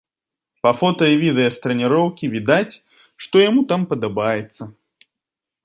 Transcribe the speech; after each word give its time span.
Па 0.67 0.69
фота 0.79 1.09
і 1.15 1.19
відэа 1.23 1.49
з 1.57 1.59
трэніроўкі 1.65 2.25
відаць, 2.37 2.73
што 3.27 3.35
яму 3.49 3.61
там 3.75 3.81
падабаецца. 3.93 4.63